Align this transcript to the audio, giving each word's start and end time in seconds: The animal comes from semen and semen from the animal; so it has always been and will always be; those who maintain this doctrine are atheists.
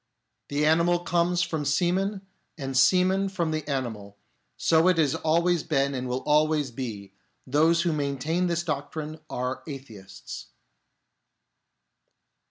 The 0.47 0.65
animal 0.65 0.97
comes 0.97 1.43
from 1.43 1.63
semen 1.63 2.21
and 2.57 2.75
semen 2.75 3.29
from 3.29 3.51
the 3.51 3.67
animal; 3.69 4.17
so 4.57 4.87
it 4.87 4.97
has 4.97 5.13
always 5.13 5.61
been 5.61 5.93
and 5.93 6.07
will 6.09 6.23
always 6.25 6.71
be; 6.71 7.13
those 7.45 7.83
who 7.83 7.93
maintain 7.93 8.47
this 8.47 8.63
doctrine 8.63 9.19
are 9.29 9.61
atheists. 9.67 10.47